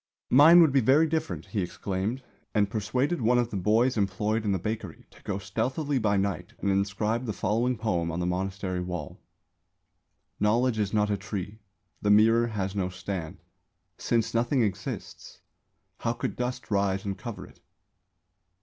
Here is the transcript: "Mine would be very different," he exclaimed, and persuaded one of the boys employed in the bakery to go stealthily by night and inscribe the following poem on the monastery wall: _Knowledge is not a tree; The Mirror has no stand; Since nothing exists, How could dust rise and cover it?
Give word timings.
"Mine 0.31 0.61
would 0.61 0.71
be 0.73 0.81
very 0.81 1.05
different," 1.05 1.45
he 1.45 1.61
exclaimed, 1.61 2.23
and 2.55 2.71
persuaded 2.71 3.21
one 3.21 3.37
of 3.37 3.51
the 3.51 3.55
boys 3.55 3.97
employed 3.97 4.43
in 4.45 4.51
the 4.51 4.57
bakery 4.57 5.05
to 5.11 5.21
go 5.21 5.37
stealthily 5.37 5.99
by 5.99 6.17
night 6.17 6.53
and 6.59 6.71
inscribe 6.71 7.25
the 7.25 7.33
following 7.33 7.77
poem 7.77 8.09
on 8.11 8.19
the 8.19 8.25
monastery 8.25 8.79
wall: 8.81 9.21
_Knowledge 10.41 10.79
is 10.79 10.91
not 10.91 11.11
a 11.11 11.17
tree; 11.17 11.59
The 12.01 12.09
Mirror 12.09 12.47
has 12.47 12.75
no 12.75 12.89
stand; 12.89 13.43
Since 13.99 14.33
nothing 14.33 14.63
exists, 14.63 15.39
How 15.99 16.13
could 16.13 16.35
dust 16.35 16.71
rise 16.71 17.05
and 17.05 17.15
cover 17.15 17.45
it? 17.45 17.59